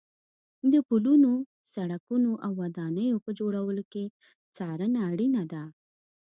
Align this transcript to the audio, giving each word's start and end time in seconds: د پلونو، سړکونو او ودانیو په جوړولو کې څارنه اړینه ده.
د 0.71 0.73
پلونو، 0.87 1.31
سړکونو 1.73 2.31
او 2.45 2.51
ودانیو 2.61 3.23
په 3.25 3.31
جوړولو 3.39 3.83
کې 3.91 4.03
څارنه 4.55 4.99
اړینه 5.11 5.43
ده. 5.51 5.63